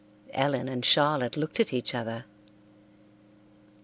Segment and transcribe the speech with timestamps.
[0.33, 2.25] Ellen and Charlotte looked at each other.